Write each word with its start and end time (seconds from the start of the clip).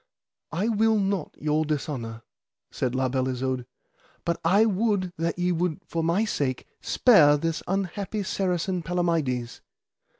I 0.51 0.67
will 0.67 0.97
not 0.97 1.35
your 1.39 1.63
dishonour, 1.63 2.23
said 2.71 2.95
La 2.95 3.07
Beale 3.07 3.27
Isoud, 3.27 3.67
but 4.25 4.41
I 4.43 4.65
would 4.65 5.13
that 5.19 5.37
ye 5.37 5.51
would 5.51 5.79
for 5.85 6.03
my 6.03 6.25
sake 6.25 6.65
spare 6.81 7.37
this 7.37 7.61
unhappy 7.67 8.23
Saracen 8.23 8.81
Palamides. 8.81 9.61